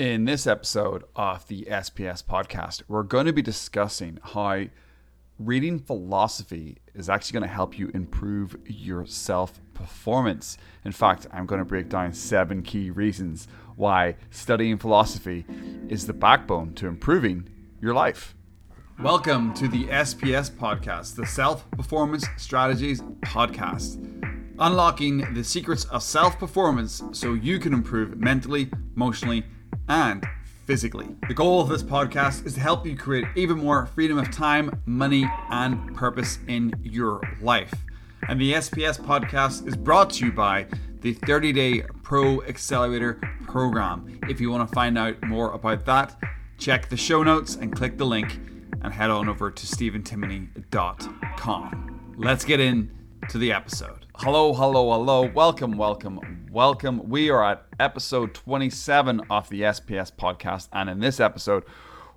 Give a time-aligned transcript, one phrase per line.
[0.00, 4.64] In this episode of the SPS podcast, we're going to be discussing how
[5.38, 10.56] reading philosophy is actually going to help you improve your self performance.
[10.86, 15.44] In fact, I'm going to break down seven key reasons why studying philosophy
[15.90, 17.50] is the backbone to improving
[17.82, 18.34] your life.
[19.00, 24.02] Welcome to the SPS podcast, the Self Performance Strategies podcast.
[24.58, 29.44] Unlocking the secrets of self performance so you can improve mentally, emotionally,
[29.88, 30.24] and
[30.66, 31.08] physically.
[31.26, 34.80] The goal of this podcast is to help you create even more freedom of time,
[34.86, 37.74] money, and purpose in your life.
[38.28, 40.66] And the SPS podcast is brought to you by
[41.00, 43.14] the 30 Day Pro Accelerator
[43.46, 44.20] Program.
[44.28, 46.16] If you want to find out more about that,
[46.58, 48.38] check the show notes and click the link
[48.82, 52.14] and head on over to stephentimoney.com.
[52.16, 52.90] Let's get in
[53.28, 53.99] to the episode.
[54.22, 55.30] Hello, hello, hello.
[55.34, 57.08] Welcome, welcome, welcome.
[57.08, 61.64] We are at episode 27 of the SPS podcast, and in this episode,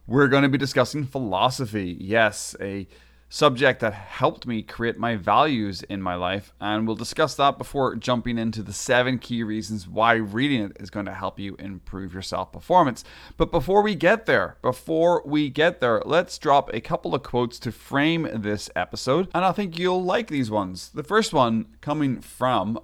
[0.05, 1.95] we're going to be discussing philosophy.
[1.97, 2.89] Yes, a
[3.34, 6.53] subject that helped me create my values in my life.
[6.62, 10.92] And we'll discuss that before jumping into the seven key reasons why reading it is
[10.92, 13.04] going to help you improve your self performance.
[13.36, 17.58] But before we get there, before we get there, let's drop a couple of quotes
[17.59, 19.30] to frame this episode.
[19.34, 20.92] And I think you'll like these ones.
[20.94, 22.80] The first one coming from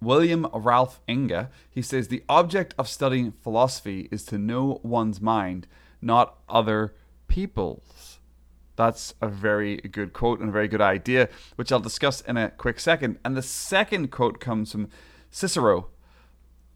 [0.00, 1.48] William Ralph Inge.
[1.68, 5.66] He says, The object of studying philosophy is to know one's mind,
[6.00, 6.94] not other
[7.28, 8.19] people's.
[8.80, 12.48] That's a very good quote and a very good idea, which I'll discuss in a
[12.48, 13.18] quick second.
[13.22, 14.88] And the second quote comes from
[15.30, 15.88] Cicero.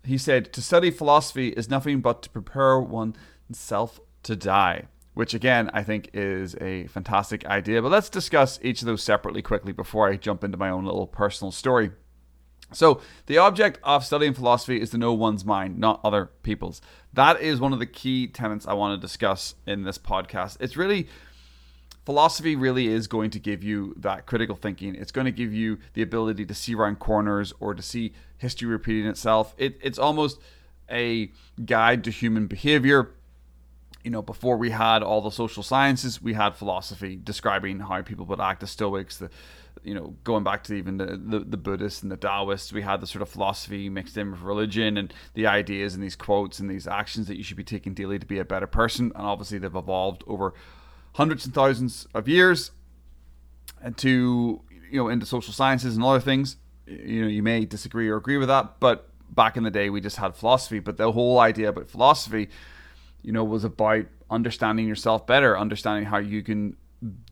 [0.05, 5.71] He said, To study philosophy is nothing but to prepare oneself to die, which again,
[5.73, 7.81] I think is a fantastic idea.
[7.81, 11.07] But let's discuss each of those separately quickly before I jump into my own little
[11.07, 11.91] personal story.
[12.71, 16.83] So, the object of studying philosophy is to know one's mind, not other people's.
[17.15, 20.59] That is one of the key tenets I want to discuss in this podcast.
[20.61, 21.09] It's really
[22.05, 24.95] philosophy really is going to give you that critical thinking.
[24.95, 28.69] It's going to give you the ability to see around corners or to see history
[28.69, 29.55] repeating itself.
[29.59, 30.41] It, it's almost
[30.91, 31.31] a
[31.65, 33.11] guide to human behavior.
[34.03, 38.27] You know, before we had all the social sciences, we had philosophy describing how people
[38.27, 38.61] would act.
[38.61, 39.31] The Stoics, the
[39.83, 43.01] you know, going back to even the, the, the Buddhists and the Taoists, we had
[43.01, 46.71] the sort of philosophy mixed in with religion and the ideas and these quotes and
[46.71, 49.13] these actions that you should be taking daily to be a better person.
[49.15, 50.55] And obviously, they've evolved over
[51.15, 52.71] hundreds and thousands of years
[53.83, 54.61] and to
[54.91, 58.37] you know into social sciences and other things you know you may disagree or agree
[58.37, 60.79] with that but back in the day we just had philosophy.
[60.79, 62.49] But the whole idea about philosophy
[63.23, 66.77] you know was about understanding yourself better understanding how you can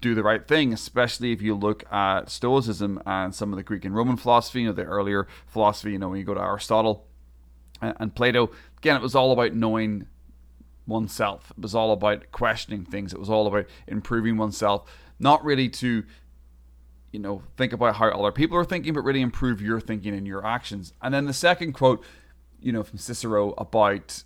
[0.01, 3.87] do the right thing especially if you look at stoicism and some of the greek
[3.87, 7.07] and roman philosophy you know the earlier philosophy you know when you go to aristotle
[7.83, 8.51] and plato.
[8.79, 10.07] Again it was all about knowing
[10.87, 11.53] oneself.
[11.57, 13.13] It was all about questioning things.
[13.13, 16.05] It was all about improving oneself, not really to,
[17.13, 20.27] you know, think about how other people are thinking, but really improve your thinking and
[20.27, 20.93] your actions.
[21.01, 22.05] And then the second quote,
[22.61, 24.25] you know, from Cicero about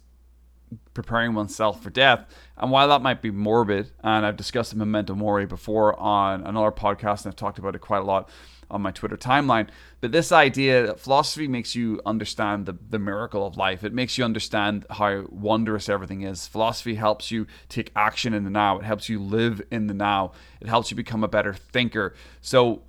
[0.95, 2.27] preparing oneself for death.
[2.57, 6.73] And while that might be morbid, and I've discussed the memento mori before on another
[6.73, 8.29] podcast, and I've talked about it quite a lot
[8.71, 9.69] on my Twitter timeline.
[10.01, 13.85] But this idea that philosophy makes you understand the, the miracle of life.
[13.85, 16.47] It makes you understand how wondrous everything is.
[16.47, 18.79] Philosophy helps you take action in the now.
[18.79, 20.33] It helps you live in the now.
[20.61, 22.15] It helps you become a better thinker.
[22.41, 22.83] So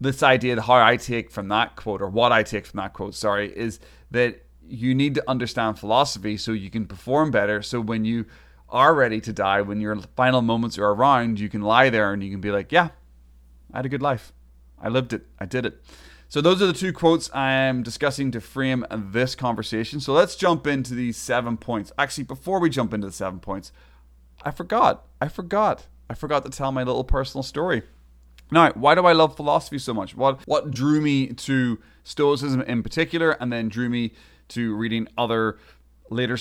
[0.00, 3.14] this idea how I take from that quote, or what I take from that quote,
[3.14, 3.78] sorry, is
[4.10, 7.62] that you need to understand philosophy so you can perform better.
[7.62, 8.26] So when you
[8.68, 12.22] are ready to die, when your final moments are around, you can lie there and
[12.22, 12.88] you can be like, yeah,
[13.72, 14.32] I had a good life.
[14.80, 15.26] I lived it.
[15.38, 15.82] I did it.
[16.28, 20.00] So those are the two quotes I'm discussing to frame this conversation.
[20.00, 21.92] So let's jump into these seven points.
[21.96, 23.70] Actually, before we jump into the seven points,
[24.42, 25.06] I forgot.
[25.20, 25.86] I forgot.
[26.10, 27.82] I forgot to tell my little personal story.
[28.50, 30.16] Now, why do I love philosophy so much?
[30.16, 34.12] What what drew me to Stoicism in particular, and then drew me
[34.48, 35.58] to reading other
[36.10, 36.38] later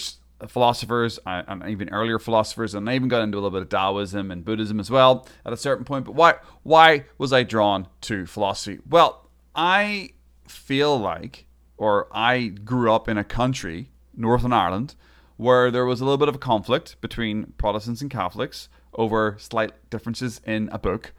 [0.48, 4.32] philosophers and even earlier philosophers, and I even got into a little bit of Taoism
[4.32, 6.06] and Buddhism as well at a certain point.
[6.06, 8.80] But why why was I drawn to philosophy?
[8.88, 10.12] Well, I
[10.48, 11.46] feel like,
[11.78, 14.96] or I grew up in a country, Northern Ireland,
[15.38, 19.72] where there was a little bit of a conflict between Protestants and Catholics over slight
[19.90, 21.14] differences in a book.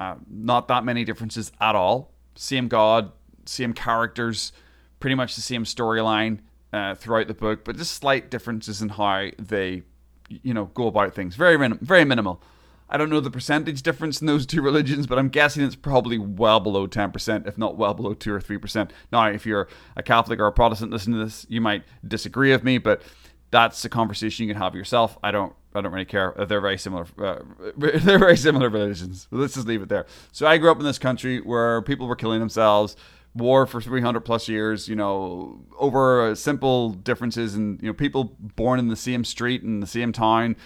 [0.00, 2.12] Uh, not that many differences at all.
[2.34, 3.12] Same God,
[3.46, 4.52] same characters,
[5.00, 6.40] pretty much the same storyline
[6.72, 9.82] uh, throughout the book, but just slight differences in how they,
[10.28, 11.36] you know, go about things.
[11.36, 12.42] Very very minimal.
[12.90, 16.18] I don't know the percentage difference in those two religions, but I'm guessing it's probably
[16.18, 18.90] well below 10%, if not well below 2 or 3%.
[19.12, 22.64] Now, if you're a Catholic or a Protestant listening to this, you might disagree with
[22.64, 23.02] me, but
[23.50, 25.18] that's a conversation you can have yourself.
[25.22, 26.34] I don't I don't really care.
[26.36, 27.06] They're very similar.
[27.18, 27.40] Uh,
[27.76, 29.28] they're very similar religions.
[29.30, 30.06] Let's just leave it there.
[30.32, 32.96] So I grew up in this country where people were killing themselves,
[33.38, 34.88] war for 300 plus years.
[34.88, 39.80] You know, over simple differences, and you know, people born in the same street in
[39.80, 40.56] the same town,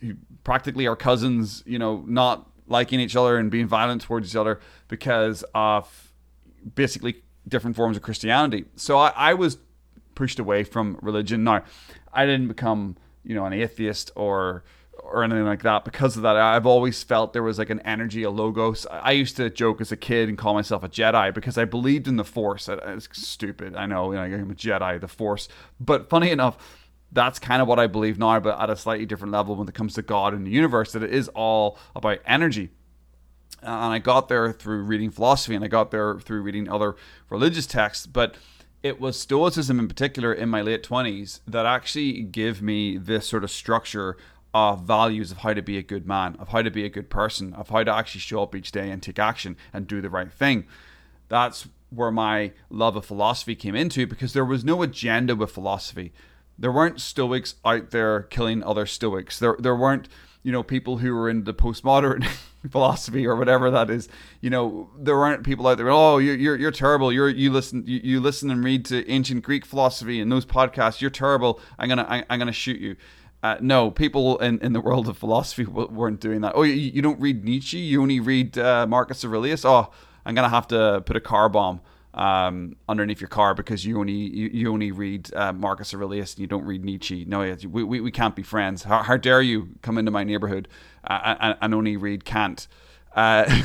[0.00, 0.14] who
[0.44, 1.62] practically are cousins.
[1.66, 6.12] You know, not liking each other and being violent towards each other because of
[6.74, 8.64] basically different forms of Christianity.
[8.76, 9.58] So I, I was
[10.14, 11.44] pushed away from religion.
[11.44, 11.64] Now,
[12.12, 14.64] I didn't become you know an atheist or
[14.98, 16.36] or anything like that because of that.
[16.36, 18.86] I've always felt there was like an energy a logos.
[18.90, 22.08] I used to joke as a kid and call myself a jedi because i believed
[22.08, 22.68] in the force.
[22.68, 23.76] It's stupid.
[23.76, 25.48] I know you know i'm a jedi the force.
[25.80, 26.56] But funny enough
[27.14, 29.74] that's kind of what i believe now but at a slightly different level when it
[29.74, 32.70] comes to god and the universe that it is all about energy.
[33.62, 36.96] Uh, and i got there through reading philosophy and i got there through reading other
[37.28, 38.34] religious texts but
[38.82, 43.44] it was Stoicism in particular in my late 20s that actually gave me this sort
[43.44, 44.16] of structure
[44.54, 47.08] of values of how to be a good man, of how to be a good
[47.08, 50.10] person, of how to actually show up each day and take action and do the
[50.10, 50.66] right thing.
[51.28, 56.12] That's where my love of philosophy came into because there was no agenda with philosophy.
[56.58, 59.38] There weren't Stoics out there killing other Stoics.
[59.38, 60.08] There, there weren't
[60.42, 62.26] you know people who were in the postmodern
[62.70, 64.08] philosophy or whatever that is
[64.40, 67.84] you know there weren't people out there oh you're you're, you're terrible you're you listen
[67.86, 71.88] you, you listen and read to ancient greek philosophy and those podcasts you're terrible i'm
[71.88, 72.96] gonna I, i'm gonna shoot you
[73.42, 76.52] uh, no, people in, in the world of philosophy weren't doing that.
[76.54, 77.78] Oh, you, you don't read Nietzsche?
[77.78, 79.64] You only read uh, Marcus Aurelius?
[79.64, 79.90] Oh,
[80.24, 81.80] I'm gonna have to put a car bomb
[82.14, 86.40] um, underneath your car because you only you, you only read uh, Marcus Aurelius and
[86.40, 87.24] you don't read Nietzsche.
[87.24, 88.84] No, we, we, we can't be friends.
[88.84, 90.68] How, how dare you come into my neighborhood
[91.04, 92.68] uh, and, and, only read Kant?
[93.16, 93.62] Uh,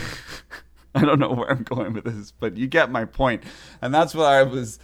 [0.95, 3.43] I don't know where I'm going with this, but you get my point.
[3.81, 4.79] And that's why I was.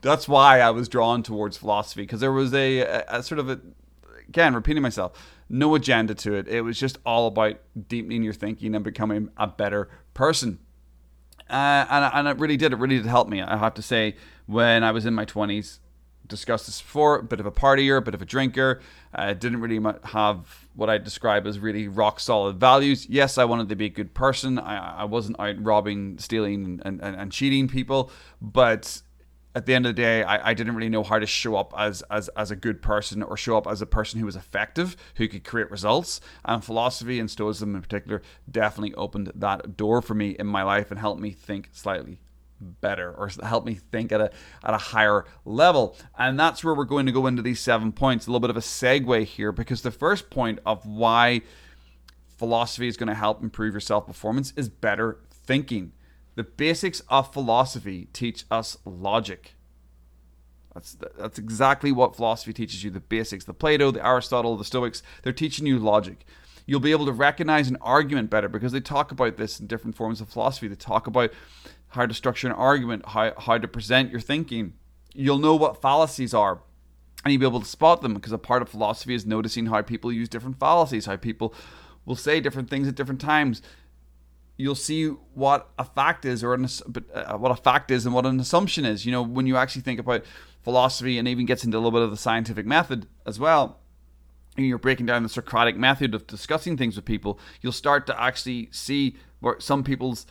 [0.00, 3.48] That's why I was drawn towards philosophy because there was a, a, a sort of
[3.48, 3.60] a
[4.34, 5.12] again repeating myself.
[5.48, 6.48] No agenda to it.
[6.48, 10.58] It was just all about deepening your thinking and becoming a better person.
[11.48, 12.72] Uh, and, and it really did.
[12.72, 13.40] It really did help me.
[13.40, 14.16] I have to say,
[14.46, 15.78] when I was in my 20s,
[16.26, 18.80] discussed this before, a bit of a partier, a bit of a drinker.
[19.14, 23.06] I uh, didn't really have what I describe as really rock solid values.
[23.08, 24.58] Yes, I wanted to be a good person.
[24.58, 28.10] I, I wasn't out robbing, stealing, and, and, and cheating people,
[28.40, 29.02] but
[29.54, 31.72] at the end of the day, I, I didn't really know how to show up
[31.76, 34.96] as, as as a good person or show up as a person who was effective,
[35.16, 36.20] who could create results.
[36.44, 40.90] And philosophy and Stoicism in particular definitely opened that door for me in my life
[40.90, 42.20] and helped me think slightly
[42.60, 44.30] better or help me think at a
[44.64, 45.96] at a higher level.
[46.18, 48.26] And that's where we're going to go into these seven points.
[48.26, 51.42] A little bit of a segue here because the first point of why
[52.36, 55.92] philosophy is going to help improve your self performance is better thinking.
[56.34, 59.54] The basics of philosophy teach us logic.
[60.74, 62.90] That's that's exactly what philosophy teaches you.
[62.90, 63.44] The basics.
[63.44, 66.24] The Plato, the Aristotle, the Stoics, they're teaching you logic.
[66.66, 69.96] You'll be able to recognize an argument better because they talk about this in different
[69.96, 70.66] forms of philosophy.
[70.66, 71.32] They talk about
[71.88, 74.72] how to structure an argument, how, how to present your thinking.
[75.12, 76.60] You'll know what fallacies are
[77.24, 79.82] and you'll be able to spot them because a part of philosophy is noticing how
[79.82, 81.54] people use different fallacies, how people
[82.04, 83.62] will say different things at different times
[84.56, 86.66] you'll see what a fact is or an,
[87.14, 89.04] uh, what a fact is and what an assumption is.
[89.04, 90.24] You know, when you actually think about
[90.62, 93.80] philosophy and even gets into a little bit of the scientific method as well,
[94.56, 98.20] and you're breaking down the Socratic method of discussing things with people, you'll start to
[98.20, 100.26] actually see where some people's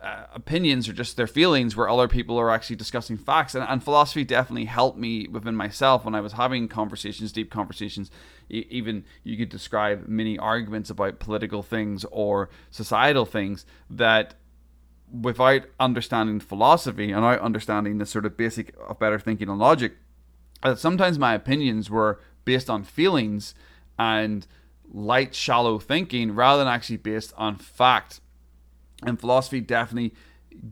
[0.00, 3.54] uh, opinions or just their feelings where other people are actually discussing facts.
[3.54, 8.10] And, and, philosophy definitely helped me within myself when i was having conversations deep conversations.
[8.48, 14.34] Even you could describe many arguments about political things or societal things that
[15.10, 19.96] without understanding philosophy and without understanding the sort of basic of better thinking and logic
[20.62, 23.54] uh, sometimes my opinions were based on feelings
[23.98, 24.46] and
[24.92, 28.20] light shallow thinking rather than actually based on fact
[29.04, 30.14] and philosophy definitely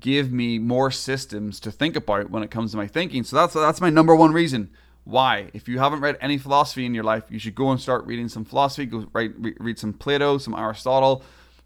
[0.00, 3.24] give me more systems to think about when it comes to my thinking.
[3.24, 4.70] So that's that's my number one reason
[5.04, 5.50] why.
[5.52, 8.28] If you haven't read any philosophy in your life, you should go and start reading
[8.28, 8.86] some philosophy.
[8.86, 11.22] Go write, read some Plato, some Aristotle,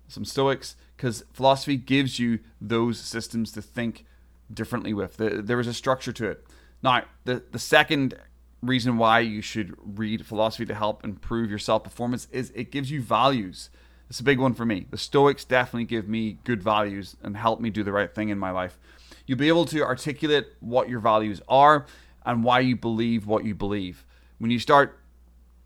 [0.09, 4.05] some Stoics, because philosophy gives you those systems to think
[4.53, 5.17] differently with.
[5.17, 6.45] There is a structure to it.
[6.83, 8.15] Now, the the second
[8.61, 12.91] reason why you should read philosophy to help improve your self performance is it gives
[12.91, 13.71] you values.
[14.09, 14.87] It's a big one for me.
[14.91, 18.39] The Stoics definitely give me good values and help me do the right thing in
[18.39, 18.79] my life.
[19.27, 21.87] You'll be able to articulate what your values are
[22.25, 24.05] and why you believe what you believe.
[24.39, 24.99] When you start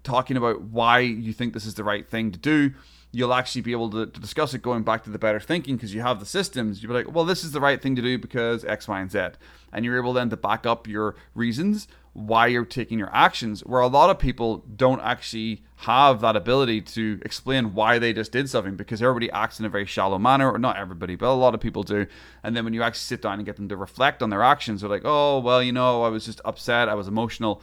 [0.02, 2.72] talking about why you think this is the right thing to do,
[3.12, 5.94] you'll actually be able to, to discuss it going back to the better thinking because
[5.94, 6.82] you have the systems.
[6.82, 9.10] You'll be like, well, this is the right thing to do because X, Y, and
[9.10, 9.28] Z.
[9.72, 13.80] And you're able then to back up your reasons why you're taking your actions, where
[13.80, 18.48] a lot of people don't actually have that ability to explain why they just did
[18.50, 21.54] something because everybody acts in a very shallow manner, or not everybody, but a lot
[21.54, 22.06] of people do.
[22.42, 24.82] And then when you actually sit down and get them to reflect on their actions,
[24.82, 27.62] they're like, oh, well, you know, I was just upset, I was emotional.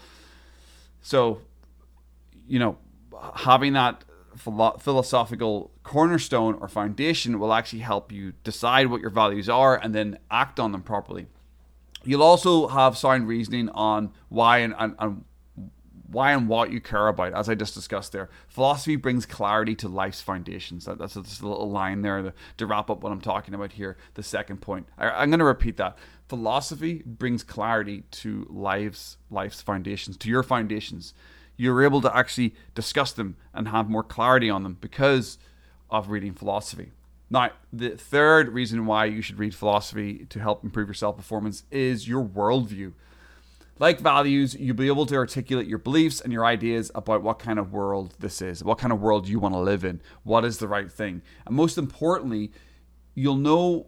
[1.01, 1.41] So,
[2.47, 2.77] you know,
[3.35, 4.03] having that
[4.35, 10.17] philosophical cornerstone or foundation will actually help you decide what your values are and then
[10.31, 11.27] act on them properly.
[12.03, 15.25] You'll also have sound reasoning on why and, and, and
[16.11, 18.29] why and what you care about, as I just discussed there.
[18.47, 20.85] Philosophy brings clarity to life's foundations.
[20.85, 23.73] That, that's just a little line there to, to, wrap up what I'm talking about
[23.73, 23.97] here.
[24.15, 24.87] The second point.
[24.97, 25.97] I, I'm going to repeat that.
[26.27, 31.13] Philosophy brings clarity to life's life's foundations, to your foundations.
[31.57, 35.37] You're able to actually discuss them and have more clarity on them because
[35.89, 36.91] of reading philosophy.
[37.29, 41.63] Now, the third reason why you should read philosophy to help improve your self performance
[41.71, 42.93] is your worldview.
[43.77, 47.59] Like values, you'll be able to articulate your beliefs and your ideas about what kind
[47.59, 50.57] of world this is, what kind of world you want to live in, what is
[50.57, 51.21] the right thing.
[51.45, 52.51] And most importantly,
[53.15, 53.87] you'll know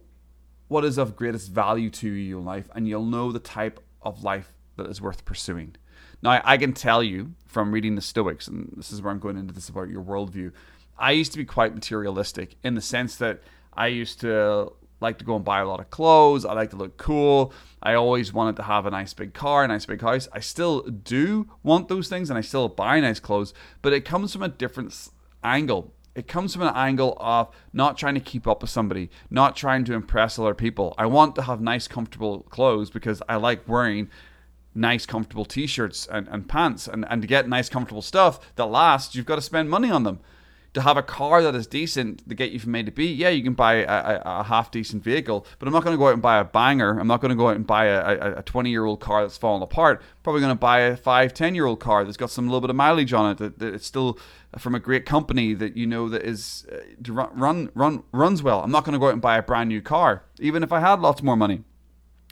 [0.69, 4.23] what is of greatest value to you in life, and you'll know the type of
[4.23, 5.75] life that is worth pursuing.
[6.23, 9.35] Now, I can tell you from reading the Stoics, and this is where I'm going
[9.35, 10.53] into this about your worldview.
[11.01, 13.41] I used to be quite materialistic in the sense that
[13.73, 16.45] I used to like to go and buy a lot of clothes.
[16.45, 17.51] I like to look cool.
[17.81, 20.29] I always wanted to have a nice big car, a nice big house.
[20.31, 24.31] I still do want those things and I still buy nice clothes, but it comes
[24.31, 25.09] from a different
[25.43, 25.91] angle.
[26.13, 29.85] It comes from an angle of not trying to keep up with somebody, not trying
[29.85, 30.93] to impress other people.
[30.99, 34.07] I want to have nice, comfortable clothes because I like wearing
[34.75, 36.87] nice, comfortable t shirts and, and pants.
[36.87, 40.03] And, and to get nice, comfortable stuff that lasts, you've got to spend money on
[40.03, 40.19] them
[40.73, 43.27] to have a car that is decent to get you from A to B, yeah,
[43.29, 46.07] you can buy a, a, a half decent vehicle, but I'm not going to go
[46.07, 46.97] out and buy a banger.
[46.97, 49.37] I'm not going to go out and buy a, a 20 year old car that's
[49.37, 50.01] falling apart.
[50.23, 52.69] Probably going to buy a 5, 10 year old car that's got some little bit
[52.69, 54.17] of mileage on it, that, that it's still
[54.57, 58.61] from a great company that you know that is uh, run, run, run runs well.
[58.61, 60.79] I'm not going to go out and buy a brand new car, even if I
[60.79, 61.63] had lots more money.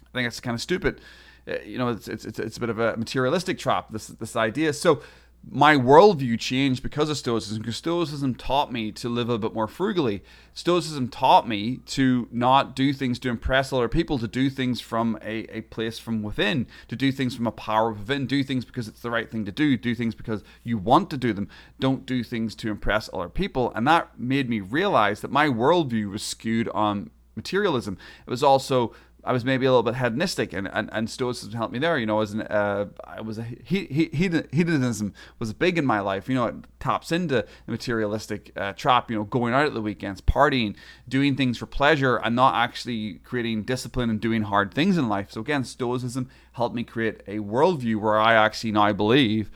[0.02, 1.02] I think it's kind of stupid.
[1.48, 4.74] Uh, you know, it's, it's, it's a bit of a materialistic trap, this, this idea.
[4.74, 5.02] So,
[5.48, 9.68] my worldview changed because of Stoicism, because Stoicism taught me to live a bit more
[9.68, 10.22] frugally.
[10.54, 15.18] Stoicism taught me to not do things to impress other people, to do things from
[15.22, 18.88] a, a place from within, to do things from a power within, do things because
[18.88, 21.48] it's the right thing to do, do things because you want to do them.
[21.80, 23.72] Don't do things to impress other people.
[23.76, 27.98] And that made me realize that my worldview was skewed on materialism.
[28.28, 28.94] It was also
[29.30, 32.00] I was maybe a little bit hedonistic, and, and, and Stoicism helped me there.
[32.00, 34.10] You know, as an uh, I was a he, he,
[34.52, 36.28] hedonism was big in my life.
[36.28, 39.12] You know, it taps into the materialistic uh, trap.
[39.12, 40.76] You know, going out at the weekends, partying,
[41.08, 45.30] doing things for pleasure, and not actually creating discipline and doing hard things in life.
[45.30, 49.52] So again, Stoicism helped me create a worldview where I actually now believe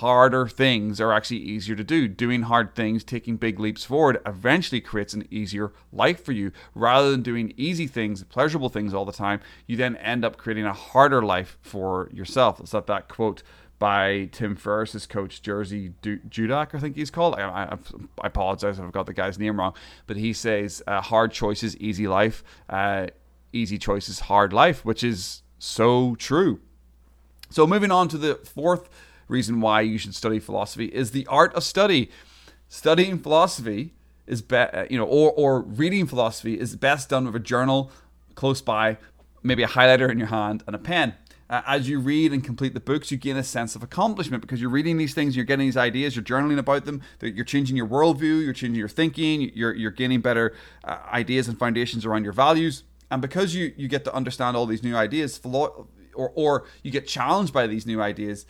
[0.00, 2.08] harder things are actually easier to do.
[2.08, 6.50] Doing hard things, taking big leaps forward, eventually creates an easier life for you.
[6.74, 10.64] Rather than doing easy things, pleasurable things all the time, you then end up creating
[10.64, 12.58] a harder life for yourself.
[12.58, 13.42] It's that that quote
[13.78, 17.34] by Tim Ferriss's coach, Jerzy Dudek, I think he's called.
[17.34, 17.78] I, I,
[18.22, 19.74] I, apologize if I've got the guy's name wrong,
[20.06, 23.08] but he says, uh, hard choices, easy life, uh,
[23.52, 26.60] easy choices, hard life, which is so true.
[27.50, 28.88] So moving on to the fourth
[29.32, 32.10] reason why you should study philosophy is the art of study.
[32.68, 33.94] Studying philosophy
[34.26, 37.90] is be, uh, you know, or or reading philosophy is best done with a journal
[38.34, 38.98] close by,
[39.42, 41.14] maybe a highlighter in your hand and a pen.
[41.50, 44.58] Uh, as you read and complete the books, you gain a sense of accomplishment because
[44.58, 47.86] you're reading these things, you're getting these ideas, you're journaling about them, you're changing your
[47.86, 52.32] worldview, you're changing your thinking, you're, you're gaining better uh, ideas and foundations around your
[52.32, 52.84] values.
[53.10, 57.06] And because you, you get to understand all these new ideas, or, or you get
[57.06, 58.46] challenged by these new ideas,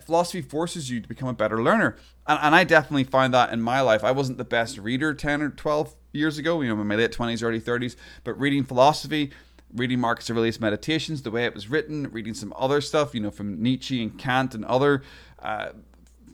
[0.00, 1.96] philosophy forces you to become a better learner.
[2.26, 4.04] And, and I definitely find that in my life.
[4.04, 7.12] I wasn't the best reader 10 or 12 years ago, you know, in my late
[7.12, 9.30] 20s, early 30s, but reading philosophy,
[9.74, 13.30] reading Marcus Aurelius Meditations, the way it was written, reading some other stuff, you know,
[13.30, 15.02] from Nietzsche and Kant and other
[15.40, 15.70] uh,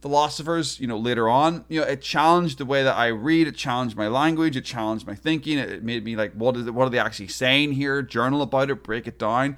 [0.02, 3.56] philosophers, you know, later on, you know, it challenged the way that I read, it
[3.56, 6.86] challenged my language, it challenged my thinking, it made me like, what is it, what
[6.86, 8.02] are they actually saying here?
[8.02, 9.56] Journal about it, break it down.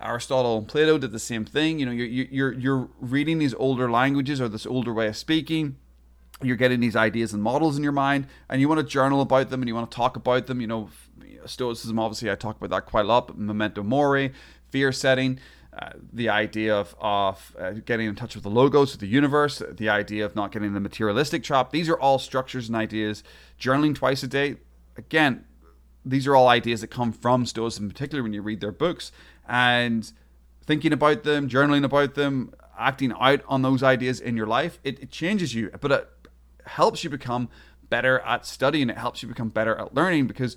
[0.00, 1.78] Aristotle and Plato did the same thing.
[1.78, 5.76] You know, you're you're you're reading these older languages or this older way of speaking.
[6.42, 9.50] You're getting these ideas and models in your mind, and you want to journal about
[9.50, 10.60] them and you want to talk about them.
[10.60, 10.88] You know,
[11.46, 13.38] Stoicism, obviously, I talk about that quite a lot.
[13.38, 14.32] Memento mori,
[14.70, 15.38] fear setting,
[15.78, 19.62] uh, the idea of, of uh, getting in touch with the logos of the universe,
[19.70, 21.70] the idea of not getting the materialistic trap.
[21.70, 23.22] These are all structures and ideas.
[23.58, 24.56] Journaling twice a day,
[24.96, 25.44] again,
[26.04, 29.12] these are all ideas that come from Stoicism, particularly when you read their books.
[29.48, 30.10] And
[30.66, 34.98] thinking about them, journaling about them, acting out on those ideas in your life, it,
[35.00, 36.08] it changes you, but it
[36.64, 37.48] helps you become
[37.88, 38.90] better at studying.
[38.90, 40.56] It helps you become better at learning because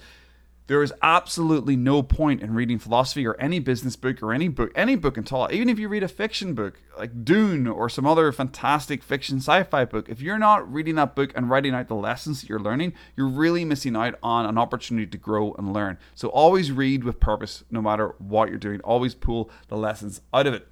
[0.68, 4.72] there is absolutely no point in reading philosophy or any business book or any book,
[4.76, 5.48] any book at all.
[5.52, 9.86] Even if you read a fiction book like Dune or some other fantastic fiction sci-fi
[9.86, 12.94] book, if you're not reading that book and writing out the lessons that you're learning,
[13.16, 16.00] you're really missing out on an opportunity to grow and learn.
[16.16, 18.82] So always read with purpose, no matter what you're doing.
[18.82, 20.68] Always pull the lessons out of it.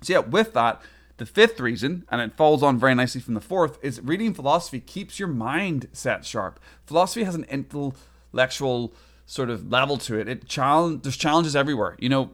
[0.00, 0.80] So yeah, with that.
[1.18, 4.80] The fifth reason, and it falls on very nicely from the fourth, is reading philosophy
[4.80, 6.58] keeps your mind set sharp.
[6.86, 8.94] Philosophy has an intellectual
[9.30, 10.26] sort of level to it.
[10.26, 11.94] It challenge there's challenges everywhere.
[12.00, 12.30] You know,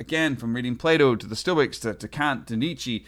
[0.00, 3.06] again from reading Plato to the Stoics to, to Kant to Nietzsche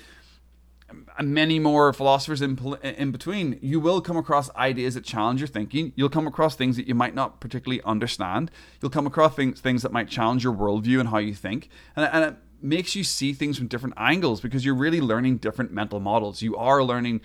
[1.19, 5.49] and many more philosophers in, in between, you will come across ideas that challenge your
[5.49, 5.93] thinking.
[5.97, 8.53] You'll come across things that you might not particularly understand.
[8.81, 11.69] You'll come across things, things that might challenge your worldview and how you think.
[11.97, 15.73] And, and it makes you see things from different angles because you're really learning different
[15.73, 16.43] mental models.
[16.43, 17.23] You are learning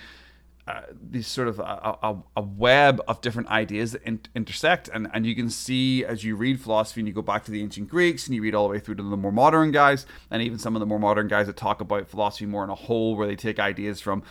[0.67, 4.89] uh, these sort of a, a, a, web of different ideas that in, intersect.
[4.93, 7.61] And, and you can see as you read philosophy and you go back to the
[7.61, 10.41] ancient greeks and you read all the way through to the more modern guys and
[10.41, 13.15] even some of the more modern guys that talk about philosophy more in a whole
[13.15, 14.21] where they take ideas from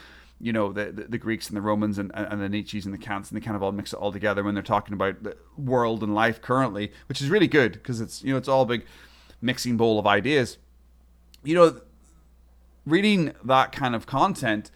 [0.40, 2.99] you know the, the, the greeks and the romans and, and the nietzsche's and the
[2.99, 5.37] kants and they kind of all mix it all together when they're talking about the
[5.58, 8.66] world and life currently which is really good because it's you know it's all a
[8.66, 8.87] big
[9.40, 10.58] mixing bowl of ideas.
[11.42, 11.80] You know
[12.87, 14.70] reading that kind of content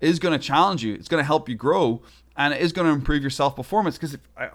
[0.00, 0.94] is going to challenge you.
[0.94, 2.02] It's going to help you grow,
[2.36, 3.96] and it is going to improve your self performance.
[3.96, 4.50] Because if I,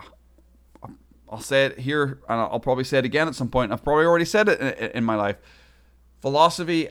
[1.29, 3.71] I'll say it here, and I'll probably say it again at some point.
[3.71, 5.37] I've probably already said it in, in my life.
[6.21, 6.89] Philosophy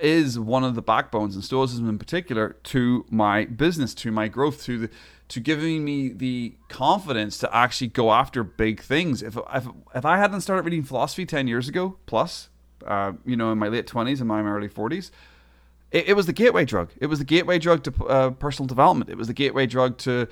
[0.00, 4.64] is one of the backbones, and Stoicism in particular, to my business, to my growth,
[4.64, 4.90] to the
[5.28, 9.22] to giving me the confidence to actually go after big things.
[9.22, 12.48] If if, if I hadn't started reading philosophy ten years ago plus,
[12.86, 15.12] uh, you know, in my late twenties and my early forties,
[15.90, 16.90] it, it, was the gateway drug.
[17.00, 19.10] It was the gateway drug to uh, personal development.
[19.10, 20.28] It was the gateway drug to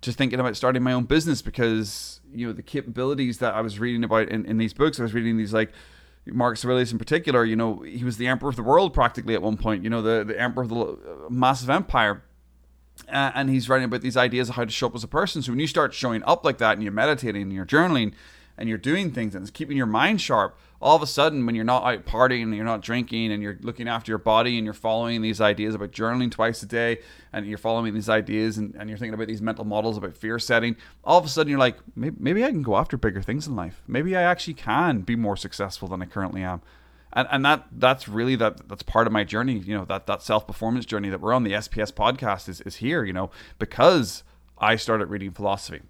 [0.00, 3.78] just thinking about starting my own business because you know the capabilities that I was
[3.78, 5.00] reading about in, in these books.
[5.00, 5.72] I was reading these like
[6.26, 7.44] Marcus Aurelius in particular.
[7.44, 9.82] You know, he was the emperor of the world practically at one point.
[9.82, 10.96] You know, the the emperor of the uh,
[11.30, 12.22] massive empire.
[13.08, 15.42] And he's writing about these ideas of how to show up as a person.
[15.42, 18.12] So when you start showing up like that and you're meditating and you're journaling
[18.56, 21.54] and you're doing things and it's keeping your mind sharp, all of a sudden when
[21.54, 24.66] you're not out partying and you're not drinking and you're looking after your body and
[24.66, 26.98] you're following these ideas about journaling twice a day
[27.32, 30.38] and you're following these ideas and, and you're thinking about these mental models about fear
[30.38, 33.46] setting all of a sudden you're like maybe, maybe i can go after bigger things
[33.46, 33.82] in life.
[33.88, 36.60] Maybe i actually can be more successful than i currently am.
[37.14, 40.20] And, and that that's really that that's part of my journey you know that that
[40.20, 41.44] self-performance journey that we're on.
[41.44, 44.22] The sps podcast is, is here you know because
[44.58, 45.80] i started reading philosophy.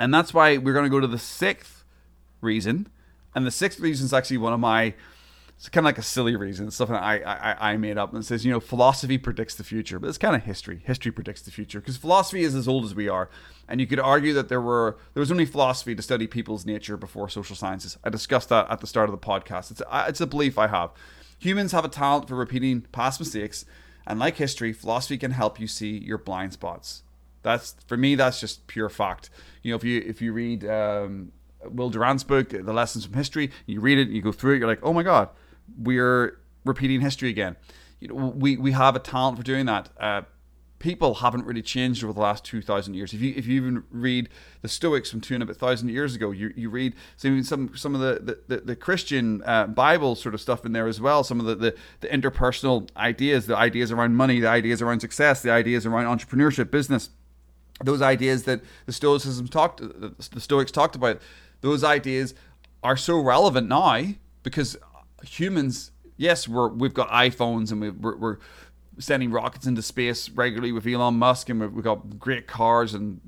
[0.00, 1.84] And that's why we're going to go to the sixth
[2.40, 2.88] reason
[3.34, 4.94] and the sixth reason is actually one of my
[5.60, 6.68] it's kind of like a silly reason.
[6.68, 9.98] It's something I, I, I made up and says, you know, philosophy predicts the future,
[9.98, 10.80] but it's kind of history.
[10.86, 13.28] History predicts the future because philosophy is as old as we are,
[13.68, 16.96] and you could argue that there were there was only philosophy to study people's nature
[16.96, 17.98] before social sciences.
[18.02, 19.70] I discussed that at the start of the podcast.
[19.70, 20.92] It's a, it's a belief I have.
[21.40, 23.66] Humans have a talent for repeating past mistakes,
[24.06, 27.02] and like history, philosophy can help you see your blind spots.
[27.42, 28.14] That's for me.
[28.14, 29.28] That's just pure fact.
[29.62, 31.32] You know, if you if you read um,
[31.68, 33.50] Will Durant's book, The Lessons from History.
[33.66, 35.28] You read it, you go through it, you're like, oh my God,
[35.78, 37.56] we're repeating history again.
[38.00, 39.90] You know, we, we have a talent for doing that.
[39.98, 40.22] Uh,
[40.80, 43.12] people haven't really changed over the last 2,000 years.
[43.12, 44.28] If you if you even read
[44.62, 47.76] the Stoics from two and a bit thousand years ago, you, you read some some,
[47.76, 51.22] some of the, the, the Christian uh, Bible sort of stuff in there as well,
[51.22, 55.42] some of the, the, the interpersonal ideas, the ideas around money, the ideas around success,
[55.42, 57.10] the ideas around entrepreneurship, business,
[57.84, 61.20] those ideas that the Stoicism talked, the Stoics talked about
[61.60, 62.34] those ideas
[62.82, 64.04] are so relevant now
[64.42, 64.76] because
[65.22, 68.38] humans, yes, we're we've got iPhones and we, we're, we're
[68.98, 73.20] sending rockets into space regularly with Elon Musk, and we've, we've got great cars and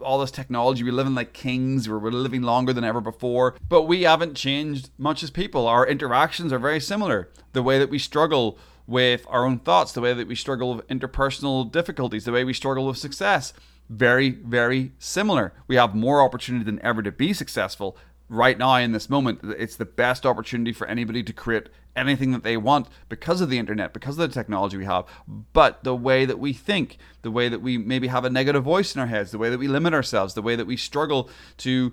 [0.00, 0.82] all this technology.
[0.82, 1.88] We're living like kings.
[1.88, 3.56] We're, we're living longer than ever before.
[3.68, 5.66] But we haven't changed much as people.
[5.66, 7.30] Our interactions are very similar.
[7.52, 10.86] The way that we struggle with our own thoughts, the way that we struggle with
[10.88, 13.52] interpersonal difficulties, the way we struggle with success,
[13.90, 15.52] very, very similar.
[15.66, 17.96] We have more opportunity than ever to be successful
[18.28, 19.40] right now in this moment.
[19.58, 23.58] It's the best opportunity for anybody to create anything that they want because of the
[23.58, 25.04] internet, because of the technology we have.
[25.26, 28.94] But the way that we think, the way that we maybe have a negative voice
[28.94, 31.92] in our heads, the way that we limit ourselves, the way that we struggle to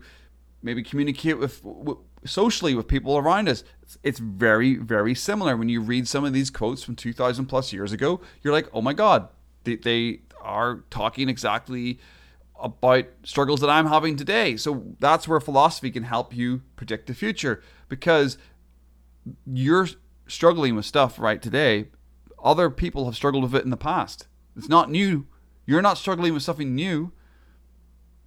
[0.62, 3.64] maybe communicate with, with socially with people around us.
[4.04, 5.58] It's, very, very similar.
[5.58, 8.82] When you read some of these quotes from 2,000 plus years ago, you're like, oh
[8.82, 9.30] my God,
[9.64, 12.00] they, they are talking exactly
[12.60, 14.58] about struggles that I'm having today.
[14.58, 18.38] So that's where philosophy can help you predict the future because
[19.46, 19.88] you're
[20.28, 21.88] struggling with stuff right today,
[22.44, 24.28] other people have struggled with it in the past.
[24.56, 25.28] It's not new.
[25.66, 27.12] You're not struggling with something new.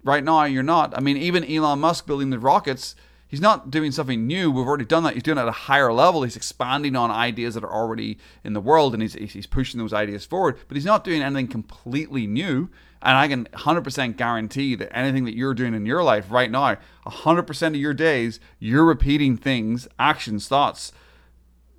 [0.03, 0.97] Right now, you're not.
[0.97, 2.95] I mean, even Elon Musk building the rockets,
[3.31, 4.51] he's not doing something new.
[4.51, 5.15] We've already done that.
[5.15, 6.21] He's doing it at a higher level.
[6.21, 9.93] He's expanding on ideas that are already in the world and he's, he's pushing those
[9.93, 10.59] ideas forward.
[10.67, 12.69] But he's not doing anything completely new.
[13.01, 16.77] And I can 100% guarantee that anything that you're doing in your life right now,
[17.07, 20.91] 100% of your days, you're repeating things, actions, thoughts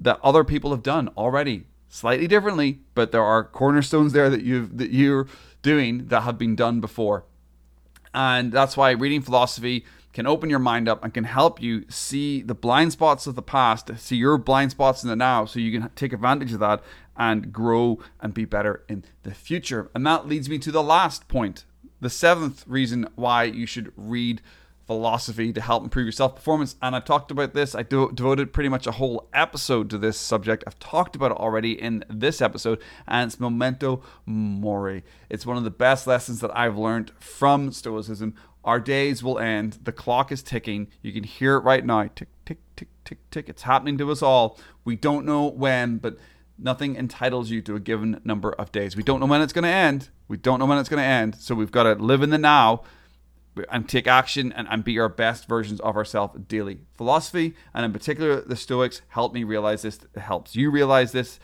[0.01, 4.79] that other people have done already slightly differently, but there are cornerstones there that you've
[4.79, 5.29] that you're
[5.61, 7.25] doing that have been done before.
[8.15, 12.43] And that's why reading philosophy can open your mind up and can help you see
[12.43, 15.79] the blind spots of the past, see your blind spots in the now, so you
[15.79, 16.83] can take advantage of that
[17.17, 19.91] and grow and be better in the future.
[19.95, 21.65] And that leads me to the last point,
[22.01, 24.43] the seventh reason why you should read
[24.87, 26.77] philosophy to help improve your self performance.
[26.83, 27.75] And I've talked about this.
[27.75, 30.65] I do, devoted pretty much a whole episode to this subject.
[30.67, 35.05] I've talked about it already in this episode, and it's memento mori.
[35.31, 38.35] It's one of the best lessons that I've learned from Stoicism.
[38.65, 39.79] Our days will end.
[39.83, 40.89] The clock is ticking.
[41.03, 42.09] You can hear it right now.
[42.15, 43.49] Tick, tick, tick, tick, tick.
[43.49, 44.59] It's happening to us all.
[44.85, 46.17] We don't know when, but
[46.59, 48.97] nothing entitles you to a given number of days.
[48.97, 50.11] We don't know when it's going to end.
[50.29, 51.35] We don't know when it's going to end.
[51.37, 52.85] So we've got to live in the now
[53.71, 56.81] and take action and, and be our best versions of ourselves daily.
[56.95, 60.01] Philosophy, and in particular the Stoics, help me realize this.
[60.15, 61.39] It helps you realize this.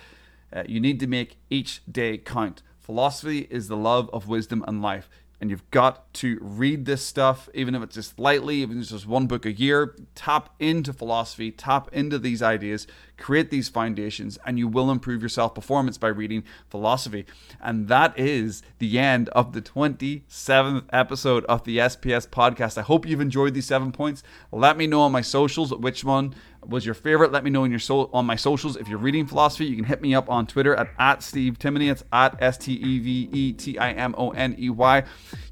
[0.52, 2.62] Uh, you need to make each day count.
[2.80, 7.48] Philosophy is the love of wisdom and life and you've got to read this stuff,
[7.54, 9.94] even if it's just lightly, even if it's just one book a year.
[10.14, 15.28] Tap into philosophy, tap into these ideas, create these foundations, and you will improve your
[15.28, 17.24] self performance by reading philosophy.
[17.60, 22.76] And that is the end of the 27th episode of the SPS podcast.
[22.76, 24.22] I hope you've enjoyed these seven points.
[24.50, 26.34] Let me know on my socials which one
[26.66, 27.32] was your favorite.
[27.32, 28.76] Let me know in your so- on my socials.
[28.76, 31.90] If you're reading philosophy, you can hit me up on Twitter at, at Steve Timoney.
[31.90, 35.02] It's at S T E V E T I M O N E Y.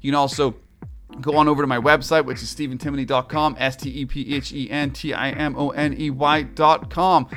[0.01, 0.55] You can also
[1.21, 4.69] go on over to my website, which is stephentimoney.com, S T E P H E
[4.69, 7.27] N T I M O N E Y.com.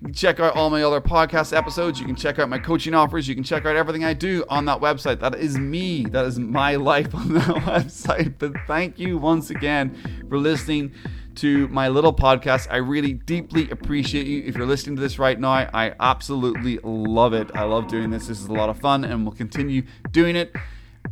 [0.00, 2.00] You can check out all my other podcast episodes.
[2.00, 3.28] You can check out my coaching offers.
[3.28, 5.20] You can check out everything I do on that website.
[5.20, 6.04] That is me.
[6.04, 8.34] That is my life on that website.
[8.38, 10.94] But thank you once again for listening
[11.36, 12.68] to my little podcast.
[12.70, 14.42] I really deeply appreciate you.
[14.44, 17.50] If you're listening to this right now, I absolutely love it.
[17.54, 18.26] I love doing this.
[18.26, 20.52] This is a lot of fun and we'll continue doing it.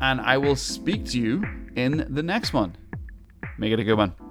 [0.00, 1.44] And I will speak to you
[1.76, 2.76] in the next one.
[3.56, 4.27] Make it a good one.